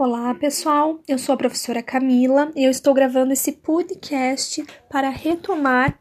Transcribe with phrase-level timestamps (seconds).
[0.00, 1.00] Olá, pessoal.
[1.08, 5.98] Eu sou a professora Camila e eu estou gravando esse podcast para retomar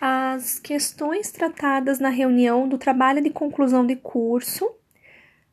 [0.00, 4.70] as questões tratadas na reunião do trabalho de conclusão de curso,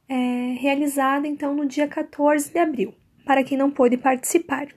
[0.08, 0.14] é,
[0.60, 2.94] realizada então no dia 14 de abril,
[3.26, 4.68] para quem não pôde participar.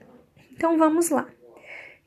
[0.53, 1.29] Então vamos lá.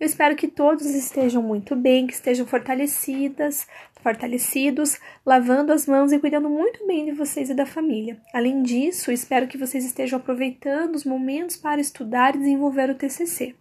[0.00, 3.68] Eu espero que todos estejam muito bem, que estejam fortalecidas,
[4.04, 8.20] fortalecidos, lavando as mãos e cuidando muito bem de vocês e da família.
[8.34, 13.54] Além disso, espero que vocês estejam aproveitando os momentos para estudar e desenvolver o TCC.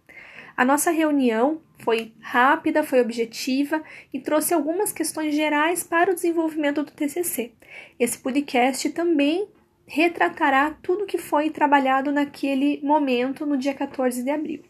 [0.54, 6.82] A nossa reunião foi rápida, foi objetiva e trouxe algumas questões gerais para o desenvolvimento
[6.82, 7.52] do TCC.
[7.98, 9.48] Esse podcast também
[9.86, 14.62] retratará tudo que foi trabalhado naquele momento, no dia 14 de abril.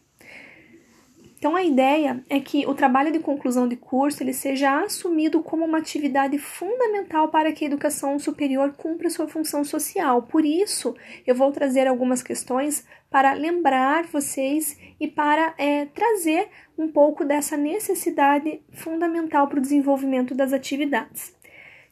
[1.37, 5.65] Então a ideia é que o trabalho de conclusão de curso ele seja assumido como
[5.65, 10.23] uma atividade fundamental para que a educação superior cumpra sua função social.
[10.23, 10.95] Por isso,
[11.27, 16.47] eu vou trazer algumas questões para lembrar vocês e para é, trazer
[16.77, 21.34] um pouco dessa necessidade fundamental para o desenvolvimento das atividades.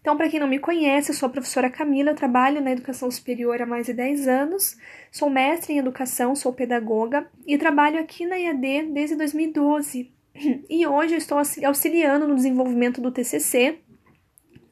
[0.04, 3.62] Então, para quem não me conhece, eu sou a professora Camila, trabalho na educação superior
[3.62, 4.76] há mais de 10 anos,
[5.10, 10.12] sou mestre em educação, sou pedagoga e trabalho aqui na IAD desde 2012.
[10.70, 13.80] E hoje eu estou auxiliando no desenvolvimento do TCC,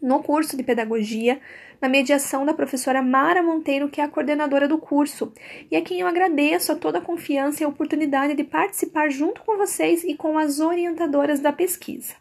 [0.02, 1.40] no curso de pedagogia,
[1.80, 5.32] na mediação da professora Mara Monteiro, que é a coordenadora do curso,
[5.72, 9.42] e a quem eu agradeço a toda a confiança e a oportunidade de participar junto
[9.44, 12.16] com vocês e com as orientadoras da pesquisa.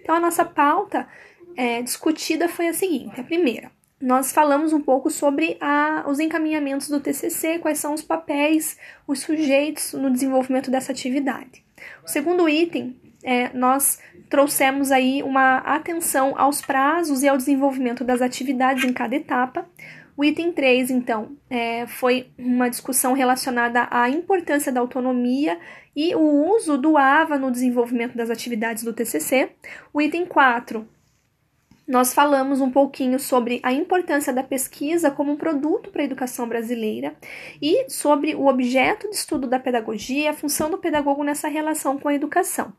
[0.00, 1.08] Então, a nossa pauta
[1.56, 6.88] é, discutida foi a seguinte: a primeira, nós falamos um pouco sobre a, os encaminhamentos
[6.88, 11.64] do TCC, quais são os papéis, os sujeitos no desenvolvimento dessa atividade.
[12.04, 18.20] O segundo item, é, nós trouxemos aí uma atenção aos prazos e ao desenvolvimento das
[18.20, 19.66] atividades em cada etapa.
[20.16, 25.58] O item 3, então, é, foi uma discussão relacionada à importância da autonomia
[25.94, 26.20] e o
[26.54, 29.50] uso do AVA no desenvolvimento das atividades do TCC.
[29.92, 30.86] O item 4
[31.92, 36.48] nós falamos um pouquinho sobre a importância da pesquisa como um produto para a educação
[36.48, 37.14] brasileira
[37.60, 41.98] e sobre o objeto de estudo da pedagogia e a função do pedagogo nessa relação
[41.98, 42.72] com a educação.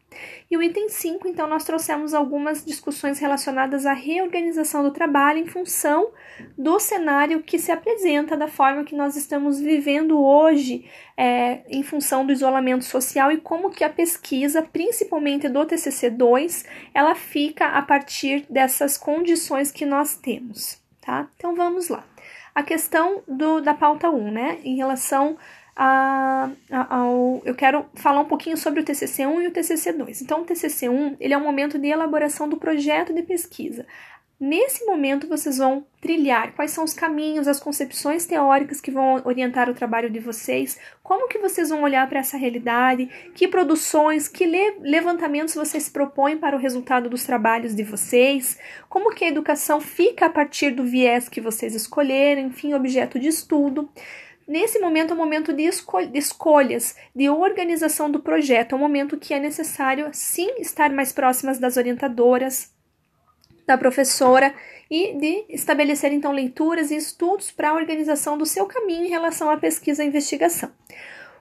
[0.50, 5.46] E o item 5, então, nós trouxemos algumas discussões relacionadas à reorganização do trabalho em
[5.46, 6.09] função
[6.57, 10.85] do cenário que se apresenta da forma que nós estamos vivendo hoje
[11.16, 17.16] é, em função do isolamento social e como que a pesquisa, principalmente do TCC2, ela
[17.16, 21.28] fica a partir dessas condições que nós temos, tá?
[21.35, 22.03] Então vamos lá.
[22.56, 25.38] A questão do, da pauta 1, né, em relação
[25.75, 30.22] a, a, ao, eu quero falar um pouquinho sobre o TCC1 e o TCC2.
[30.22, 33.85] Então, o TCC1 ele é um momento de elaboração do projeto de pesquisa.
[34.45, 36.51] Nesse momento, vocês vão trilhar.
[36.53, 41.29] Quais são os caminhos, as concepções teóricas que vão orientar o trabalho de vocês, como
[41.29, 46.57] que vocês vão olhar para essa realidade, que produções, que le levantamentos vocês propõem para
[46.57, 48.59] o resultado dos trabalhos de vocês,
[48.89, 53.29] como que a educação fica a partir do viés que vocês escolherem, enfim, objeto de
[53.29, 53.89] estudo.
[54.45, 58.81] Nesse momento é um momento de, escol de, escolhas, de organização do projeto, é um
[58.81, 62.73] momento que é necessário sim estar mais próximas das orientadoras,
[63.66, 64.53] da professora
[64.90, 69.50] e de estabelecer então leituras e estudos para a organização do seu caminho em relação
[69.50, 70.72] à pesquisa e investigação.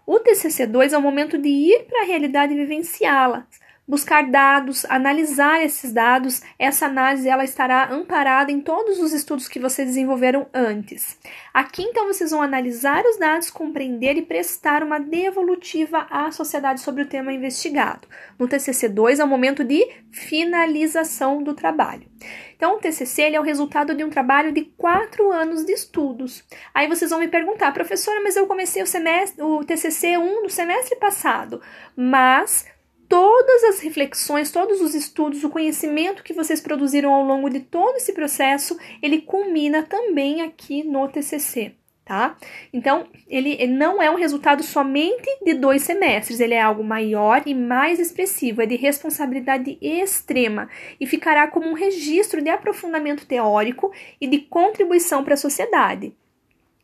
[0.06, 3.46] O TCC2 é o momento de ir para a realidade e vivenciá-la,
[3.86, 6.40] buscar dados, analisar esses dados.
[6.58, 11.18] Essa análise ela estará amparada em todos os estudos que vocês desenvolveram antes.
[11.52, 17.02] Aqui então vocês vão analisar os dados, compreender e prestar uma devolutiva à sociedade sobre
[17.02, 18.08] o tema investigado.
[18.38, 22.10] No TCC 2 é o momento de finalização do trabalho.
[22.54, 26.44] Então, o TCC é o resultado de um trabalho de quatro anos de estudos.
[26.72, 30.48] Aí vocês vão me perguntar, professora, mas eu comecei o semestre, o TCC 1 no
[30.48, 31.60] semestre passado,
[31.96, 32.64] mas
[33.12, 37.96] todas as reflexões, todos os estudos, o conhecimento que vocês produziram ao longo de todo
[37.96, 41.74] esse processo, ele culmina também aqui no TCC,
[42.06, 42.38] tá?
[42.72, 47.54] Então, ele, não é um resultado somente de dois semestres, ele é algo maior e
[47.54, 53.92] mais expressivo, é de responsabilidade extrema e ficará como um registro de aprofundamento teórico
[54.22, 56.14] e de contribuição para a sociedade.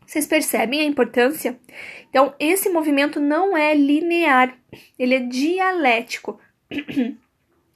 [0.08, 1.60] Vocês percebem a importância?
[2.08, 4.56] Então, esse movimento não é linear,
[4.98, 6.40] ele é dialético.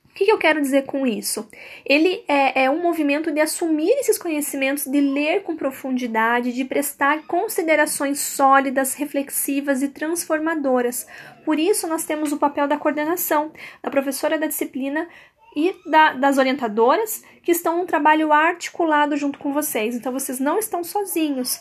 [0.05, 1.49] O que, eu quero dizer com isso?
[1.87, 7.26] Ele é, é, um movimento de assumir esses conhecimentos, de ler com profundidade, de prestar
[7.26, 11.06] considerações sólidas, reflexivas e transformadoras.
[11.46, 13.52] Por isso, nós temos o papel da coordenação,
[13.82, 15.08] da professora da disciplina
[15.56, 19.96] e da, das orientadoras que estão um trabalho articulado junto com vocês.
[19.96, 21.58] Então, vocês não estão sozinhos.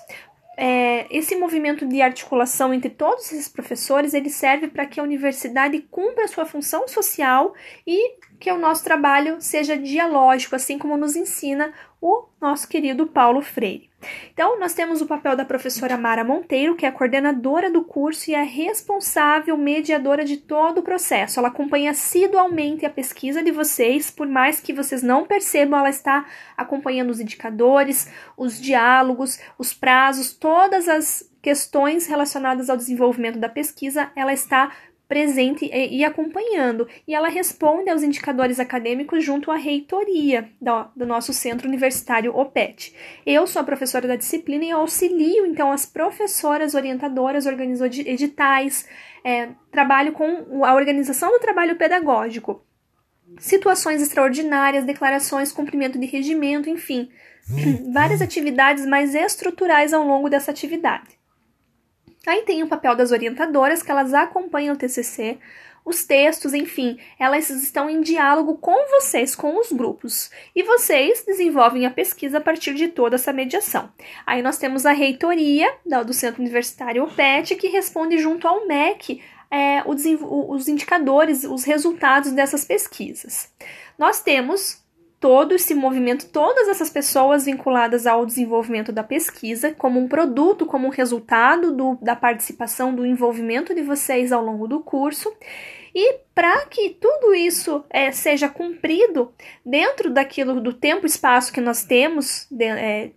[0.57, 5.79] É, esse movimento de articulação entre todos esses professores ele serve para que a universidade
[5.89, 7.53] cumpra a sua função social
[7.87, 13.41] e que o nosso trabalho seja dialógico, assim como nos ensina o nosso querido Paulo
[13.43, 13.91] Freire.
[14.33, 18.31] Então, nós temos o papel da professora Mara Monteiro, que é a coordenadora do curso
[18.31, 21.39] e a responsável mediadora de todo o processo.
[21.39, 26.25] Ela acompanha assidualmente a pesquisa de vocês, por mais que vocês não percebam, ela está
[26.57, 34.11] acompanhando os indicadores, os diálogos, os prazos, todas as questões relacionadas ao desenvolvimento da pesquisa,
[34.15, 34.71] ela está
[35.11, 41.67] presente e, acompanhando, e ela responde aos indicadores acadêmicos junto à reitoria do, nosso centro
[41.67, 42.95] universitário OPET.
[43.25, 48.87] Eu sou a professora da disciplina e auxilio, então, as professoras orientadoras, organizo editais,
[49.21, 52.63] é, trabalho com a organização do trabalho pedagógico,
[53.37, 57.09] situações extraordinárias, declarações, cumprimento de regimento, enfim,
[57.91, 61.20] várias atividades mais estruturais ao longo dessa atividade.
[62.25, 65.39] Aí tem o papel das orientadoras, que elas acompanham o TCC,
[65.83, 71.87] os textos, enfim, elas estão em diálogo com vocês, com os grupos, e vocês desenvolvem
[71.87, 73.91] a pesquisa a partir de toda essa mediação.
[74.25, 75.73] Aí nós temos a reitoria
[76.05, 82.63] do Centro Universitário OPET, que responde junto ao MEC é, os indicadores, os resultados dessas
[82.63, 83.51] pesquisas.
[83.97, 84.81] Nós temos
[85.21, 90.87] todo esse movimento, todas essas pessoas vinculadas ao desenvolvimento da pesquisa, como um produto, como
[90.87, 95.31] um resultado do, da participação, do envolvimento de vocês ao longo do curso.
[95.93, 99.31] E para que tudo isso é, seja cumprido
[99.63, 103.11] dentro daquilo do tempo e espaço que nós temos de, é,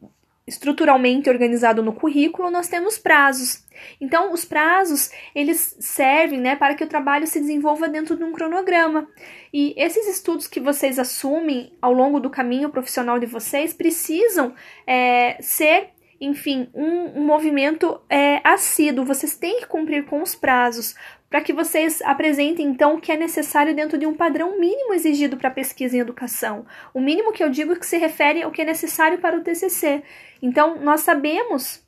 [0.47, 3.65] estruturalmente organizado no currículo, nós temos prazos.
[4.01, 8.33] Então, os prazos, eles servem né, para que o trabalho se desenvolva dentro de um
[8.33, 9.09] cronograma.
[9.53, 14.55] E esses estudos que vocês assumem ao longo do caminho profissional de vocês precisam
[14.87, 19.05] é, ser enfim, um, um movimento é, assíduo.
[19.05, 20.95] Vocês têm que cumprir com os prazos
[21.35, 25.37] para que vocês apresentem então o que é necessário dentro de um padrão mínimo exigido
[25.37, 26.65] para pesquisa em educação.
[26.95, 30.05] O mínimo que eu digo que se refere ao que é necessário para o TCC.
[30.41, 31.84] Então, nós sabemos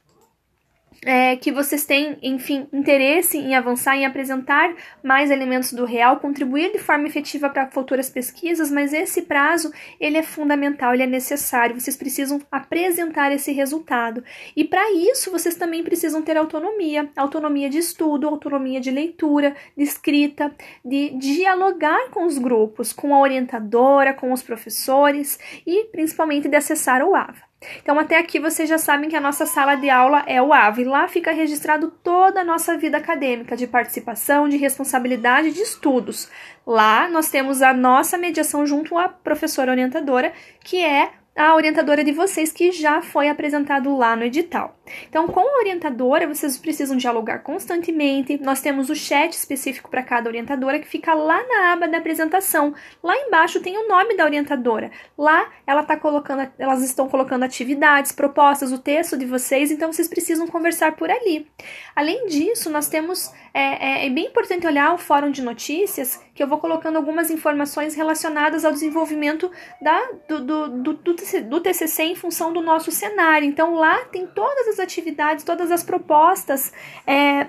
[1.04, 6.72] é, que vocês têm, enfim, interesse em avançar, em apresentar mais elementos do real, contribuir
[6.72, 11.78] de forma efetiva para futuras pesquisas, mas esse prazo ele é fundamental, ele é necessário.
[11.78, 14.22] Vocês precisam apresentar esse resultado
[14.56, 19.84] e para isso vocês também precisam ter autonomia, autonomia de estudo, autonomia de leitura, de
[19.84, 20.54] escrita,
[20.84, 27.02] de dialogar com os grupos, com a orientadora, com os professores e principalmente de acessar
[27.02, 27.46] o AVA.
[27.82, 30.84] Então, até aqui vocês já sabem que a nossa sala de aula é o AVE.
[30.84, 36.28] Lá fica registrado toda a nossa vida acadêmica, de participação, de responsabilidade, de estudos.
[36.66, 40.32] Lá nós temos a nossa mediação junto à professora orientadora,
[40.64, 44.75] que é a orientadora de vocês que já foi apresentado lá no edital.
[45.08, 48.40] Então, com a orientadora, vocês precisam dialogar constantemente.
[48.42, 52.74] Nós temos o chat específico para cada orientadora que fica lá na aba da apresentação.
[53.02, 54.90] Lá embaixo tem o nome da orientadora.
[55.16, 60.08] Lá ela tá colocando, elas estão colocando atividades, propostas, o texto de vocês, então vocês
[60.08, 61.46] precisam conversar por ali.
[61.94, 66.42] Além disso, nós temos é, é, é bem importante olhar o fórum de notícias, que
[66.42, 69.50] eu vou colocando algumas informações relacionadas ao desenvolvimento
[69.80, 69.98] da,
[70.28, 73.48] do, do, do, do TCC em função do nosso cenário.
[73.48, 76.72] Então, lá tem todas as atividades, todas as propostas,
[77.06, 77.48] é,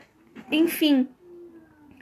[0.51, 1.07] enfim,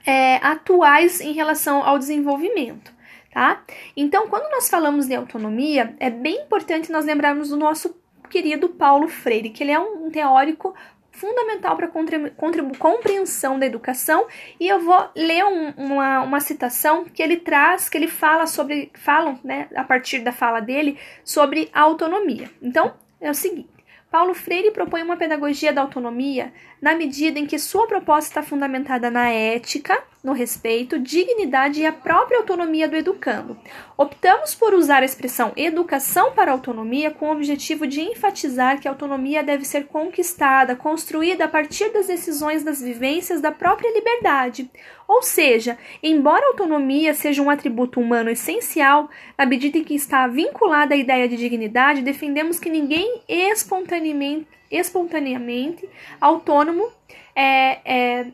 [0.05, 2.93] é, atuais em relação ao desenvolvimento.
[3.33, 3.63] Tá?
[3.97, 7.93] Então, quando nós falamos de autonomia, é bem importante nós lembrarmos do nosso
[8.29, 10.73] querido Paulo Freire, que ele é um teórico
[11.11, 14.27] fundamental para a compreensão da educação
[14.59, 18.91] e eu vou ler um, uma, uma citação que ele traz, que ele fala sobre,
[18.95, 22.49] falam, né, a partir da fala dele, sobre a autonomia.
[22.61, 23.69] Então, é o seguinte,
[24.15, 29.09] Paulo Freire propõe uma pedagogia da autonomia na medida em que sua proposta está fundamentada
[29.09, 33.55] na ética, no respeito, dignidade e a própria autonomia do educando.
[33.95, 38.91] Optamos por usar a expressão educação para autonomia com o objetivo de enfatizar que a
[38.91, 44.69] autonomia deve ser conquistada, construída a partir das decisões das vivências da própria liberdade.
[45.07, 50.25] Ou seja, embora a autonomia seja um atributo humano essencial, na medida em que está
[50.27, 55.87] vinculada à ideia de dignidade, defendemos que ninguém espontaneamente, espontaneamente
[56.19, 56.89] autônomo
[57.35, 58.25] é, é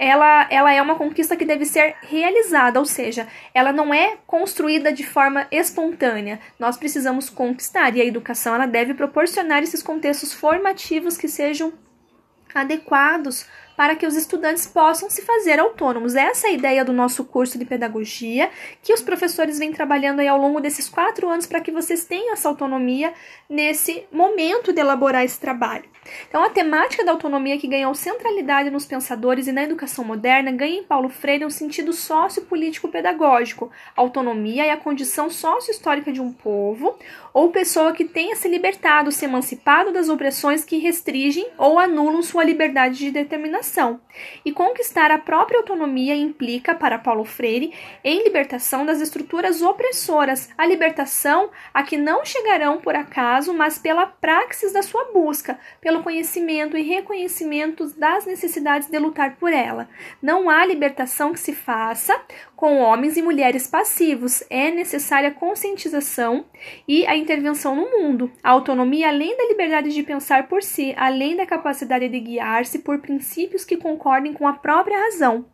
[0.00, 4.90] ela, ela é uma conquista que deve ser realizada, ou seja, ela não é construída
[4.90, 6.40] de forma espontânea.
[6.58, 11.74] Nós precisamos conquistar e a educação ela deve proporcionar esses contextos formativos que sejam
[12.54, 13.46] adequados
[13.80, 16.14] para que os estudantes possam se fazer autônomos.
[16.14, 18.50] Essa é a ideia do nosso curso de pedagogia,
[18.82, 22.34] que os professores vêm trabalhando aí ao longo desses quatro anos para que vocês tenham
[22.34, 23.14] essa autonomia
[23.48, 25.88] nesse momento de elaborar esse trabalho.
[26.28, 30.80] Então, a temática da autonomia que ganhou centralidade nos pensadores e na educação moderna ganha
[30.80, 33.70] em Paulo Freire um sentido sociopolítico-pedagógico.
[33.96, 36.98] Autonomia é a condição sócio-histórica de um povo
[37.32, 42.44] ou pessoa que tenha se libertado, se emancipado das opressões que restringem ou anulam sua
[42.44, 43.69] liberdade de determinação.
[44.44, 47.72] E conquistar a própria autonomia implica, para Paulo Freire,
[48.02, 54.06] em libertação das estruturas opressoras, a libertação a que não chegarão por acaso, mas pela
[54.06, 59.88] praxis da sua busca, pelo conhecimento e reconhecimento das necessidades de lutar por ela.
[60.22, 62.20] Não há libertação que se faça
[62.60, 64.44] com homens e mulheres passivos.
[64.50, 66.44] É necessária a conscientização
[66.86, 68.30] e a intervenção no mundo.
[68.42, 72.98] A autonomia, além da liberdade de pensar por si, além da capacidade de guiar-se por
[72.98, 75.46] princípios que concordem com a própria razão,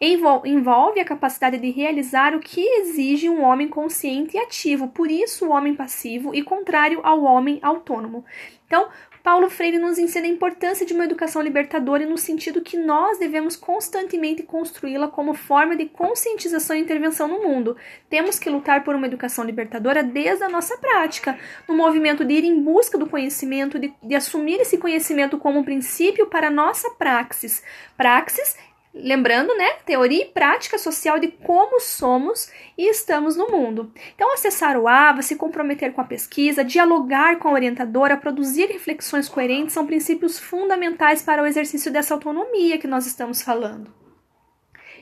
[0.00, 4.88] envolve a capacidade de realizar o que exige um homem consciente e ativo.
[4.88, 8.24] Por isso, o homem passivo e contrário ao homem autônomo.
[8.66, 8.88] Então,
[9.24, 13.56] Paulo Freire nos ensina a importância de uma educação libertadora no sentido que nós devemos
[13.56, 17.74] constantemente construí-la como forma de conscientização e intervenção no mundo.
[18.10, 22.44] Temos que lutar por uma educação libertadora desde a nossa prática, no movimento de ir
[22.44, 26.90] em busca do conhecimento, de, de assumir esse conhecimento como um princípio para a nossa
[26.90, 27.62] praxis.
[27.96, 28.58] Praxis
[28.94, 32.48] Lembrando, né, teoria e prática social de como somos
[32.78, 33.92] e estamos no mundo.
[34.14, 39.28] Então, acessar o AVA, se comprometer com a pesquisa, dialogar com a orientadora, produzir reflexões
[39.28, 44.03] coerentes são princípios fundamentais para o exercício dessa autonomia que nós estamos falando.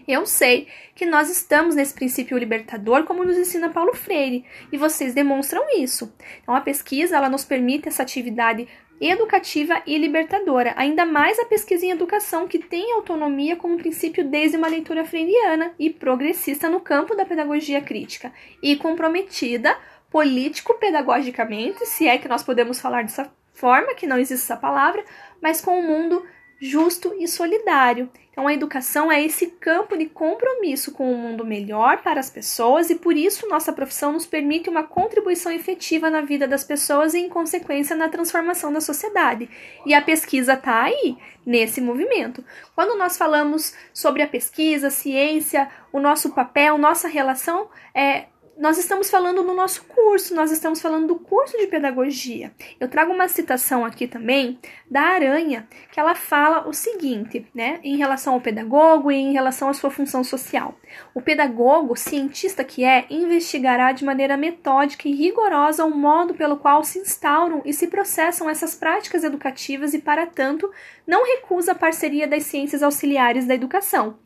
[0.06, 5.14] Eu sei que nós estamos nesse princípio libertador, como nos ensina Paulo Freire, e vocês
[5.14, 6.12] demonstram isso.
[6.42, 8.66] Então, a pesquisa ela nos permite essa atividade
[9.00, 14.56] educativa e libertadora, ainda mais a pesquisa em educação, que tem autonomia como princípio desde
[14.56, 18.32] uma leitura freiriana e progressista no campo da pedagogia crítica,
[18.62, 19.76] e comprometida
[20.09, 25.04] político-pedagogicamente, se é que nós podemos falar dessa forma, que não existe essa palavra,
[25.40, 26.25] mas com o mundo
[26.62, 28.09] justo e solidário.
[28.31, 32.88] Então, a educação é esse campo de compromisso com um mundo melhor para as pessoas
[32.88, 37.19] e por isso nossa profissão nos permite uma contribuição efetiva na vida das pessoas e,
[37.19, 39.50] em consequência, na transformação da sociedade.
[39.85, 42.45] E a pesquisa está aí, nesse movimento.
[42.75, 48.26] Quando nós falamos sobre a pesquisa, ciência, o nosso papel, nossa relação, é,
[48.59, 52.52] nós estamos falando no nosso curso, nós estamos falando do curso de pedagogia.
[52.78, 54.59] Eu trago uma citação aqui também
[54.90, 59.68] da Aranha, que ela fala o seguinte, né, em relação ao pedagogo e em relação
[59.68, 60.76] à sua função social.
[61.14, 66.85] O pedagogo, cientista que é, investigará de maneira metódica e rigorosa o modo pelo qual
[66.85, 70.71] se instauram e se processam essas práticas educativas e, para tanto,
[71.06, 74.18] não recusa a parceria das ciências auxiliares da educação.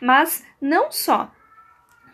[0.00, 1.30] Mas não só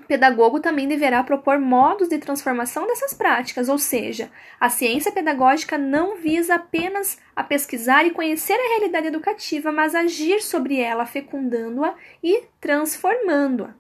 [0.07, 6.17] pedagogo também deverá propor modos de transformação dessas práticas, ou seja, a ciência pedagógica não
[6.17, 12.45] visa apenas a pesquisar e conhecer a realidade educativa, mas agir sobre ela, fecundando-a e
[12.61, 13.75] transformando-a.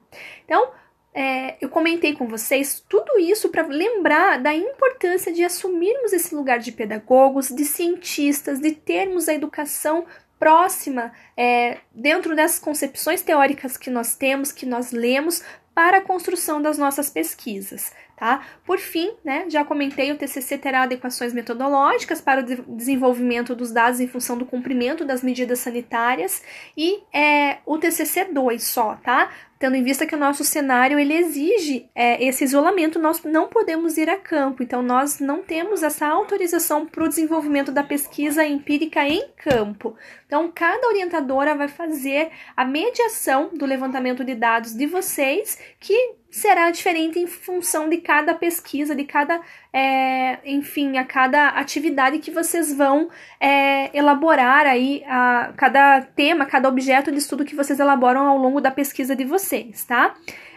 [0.45, 0.71] Então,
[1.15, 6.59] é, eu comentei com vocês tudo isso para lembrar da importância de assumirmos esse lugar
[6.59, 10.05] de pedagogos, de cientistas, de termos a educação
[10.39, 15.43] próxima é, dentro das concepções teóricas que nós temos, que nós lemos,
[15.77, 18.43] para a construção das nossas pesquisas, tá?
[18.65, 24.01] Por fim, né, já comentei, o TCC terá adequações metodológicas para o desenvolvimento dos dados
[24.01, 26.43] em função do cumprimento das medidas sanitárias
[26.75, 29.31] e é, o TCC 2 só, tá?
[29.59, 33.97] Tendo em vista que o nosso cenário ele exige é, esse isolamento, nós não podemos
[33.97, 39.07] ir a campo, então nós não temos essa autorização para o desenvolvimento da pesquisa empírica
[39.07, 39.97] em campo.
[40.27, 46.71] Então, cada orientadora vai fazer a mediação do levantamento de dados de vocês, que será
[46.71, 49.41] diferente em função de cada pesquisa, de cada,
[49.73, 53.09] é, enfim, a cada atividade que vocês vão
[53.41, 58.61] é, elaborar aí, a, cada tema, cada objeto de estudo que vocês elaboram ao longo
[58.61, 59.46] da pesquisa de vocês,
[59.85, 60.15] tá?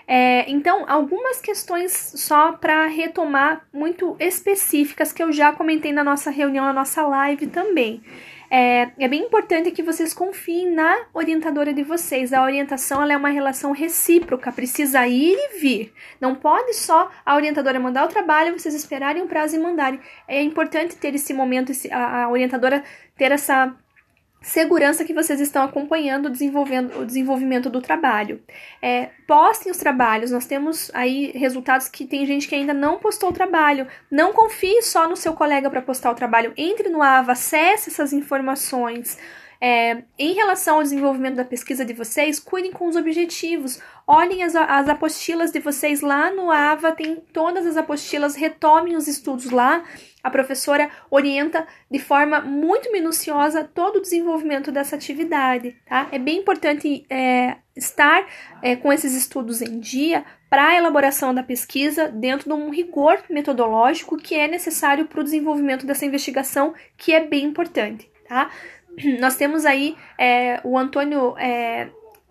[0.08, 6.32] É, então, algumas questões só para retomar muito específicas que eu já comentei na nossa
[6.32, 8.02] reunião, na nossa live também.
[8.52, 12.34] É, é bem importante que vocês confiem na orientadora de vocês.
[12.34, 15.94] A orientação é uma relação recíproca, precisa ir e vir.
[16.20, 20.00] Não pode só a orientadora mandar o trabalho, vocês esperarem um prazo e mandarem.
[20.28, 22.84] É importante ter esse momento, a, a orientadora
[23.16, 23.76] ter essa
[24.42, 28.42] segurança que vocês estão acompanhando desenvolvendo, o desenvolvimento do trabalho.
[28.82, 33.30] É, postem os trabalhos, nós temos aí resultados que tem gente que ainda não postou
[33.30, 33.88] o trabalho.
[34.10, 36.54] Não confie só no seu colega para postar o trabalho.
[36.58, 39.18] Entre no AVA, acesse essas informações.
[39.62, 43.82] É, em relação ao desenvolvimento da pesquisa de vocês, cuidem com os objetivos.
[44.08, 49.08] Olhem as, as apostilas de vocês lá no AVA, tem todas as apostilas, retomem os
[49.08, 49.84] estudos lá.
[50.24, 56.08] A professora orienta de forma muito minuciosa todo o desenvolvimento dessa atividade, tá?
[56.12, 58.28] É bem importante é, estar
[58.62, 63.24] é, com esses estudos em dia para a elaboração da pesquisa dentro de um rigor
[63.30, 68.50] metodológico que é necessário para o desenvolvimento dessa investigação, que é bem importante, tá?
[69.20, 71.90] Nós temos aí é, o Antônio é,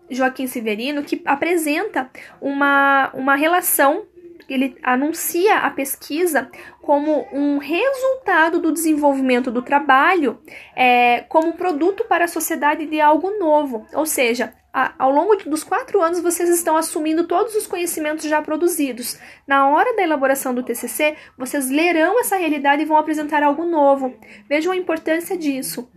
[0.09, 2.09] Joaquim Severino que apresenta
[2.41, 4.05] uma, uma relação
[4.53, 6.49] ele anuncia a pesquisa
[6.81, 10.39] como um resultado do desenvolvimento do trabalho,
[10.75, 13.85] é, como produto para a sociedade de algo novo.
[13.93, 18.41] Ou seja, a, ao longo dos quatro anos vocês estão assumindo todos os conhecimentos já
[18.41, 19.19] produzidos.
[19.47, 24.15] Na hora da elaboração do TCC, vocês lerão essa realidade e vão apresentar algo novo.
[24.47, 25.87] Vejam a importância disso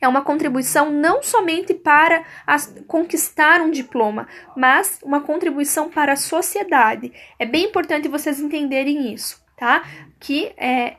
[0.00, 4.26] é uma contribuição não somente para as, conquistar um diploma,
[4.56, 7.12] mas uma contribuição para a sociedade.
[7.38, 9.84] É bem importante vocês entenderem isso, tá?
[10.18, 10.96] Que é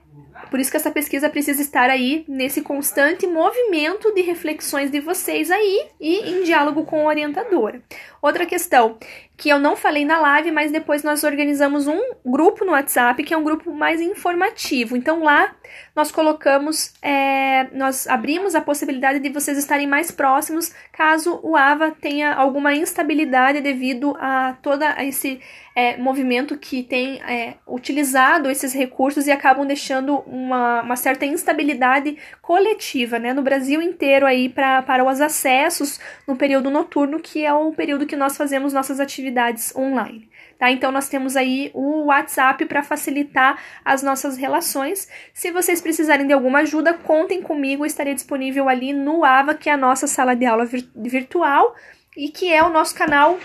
[0.50, 5.52] por isso que essa pesquisa precisa estar aí nesse constante movimento de reflexões de vocês
[5.52, 7.82] aí e em diálogo com a orientadora.
[8.22, 8.98] Outra questão
[9.36, 13.34] que eu não falei na live, mas depois nós organizamos um grupo no WhatsApp que
[13.34, 14.96] é um grupo mais informativo.
[14.96, 15.56] Então lá
[15.96, 21.92] nós colocamos, é, nós abrimos a possibilidade de vocês estarem mais próximos caso o AVA
[22.00, 25.42] tenha alguma instabilidade devido a todo esse
[25.76, 32.18] é, movimento que tem é, utilizado esses recursos e acabam deixando uma, uma certa instabilidade
[32.42, 37.54] coletiva né, no Brasil inteiro aí pra, para os acessos no período noturno, que é
[37.54, 40.30] o período que nós fazemos nossas atividades online.
[40.58, 40.72] Tá?
[40.72, 45.10] Então, nós temos aí o WhatsApp para facilitar as nossas relações.
[45.34, 49.74] Se vocês precisarem de alguma ajuda, contem comigo, estarei disponível ali no AVA, que é
[49.74, 51.76] a nossa sala de aula virtual
[52.16, 53.38] e que é o nosso canal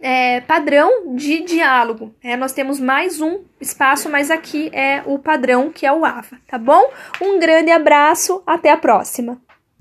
[0.00, 2.14] é, padrão de diálogo.
[2.22, 6.38] É, nós temos mais um espaço, mas aqui é o padrão que é o AVA,
[6.46, 6.90] tá bom?
[7.20, 9.40] Um grande abraço, até a próxima!